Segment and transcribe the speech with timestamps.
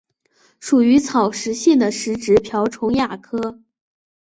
[0.59, 3.59] 属于草食性的食植瓢虫亚科。